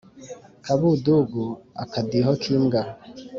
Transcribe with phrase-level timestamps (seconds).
[0.65, 2.81] Kabudugu.-Akadiho k'imbwa.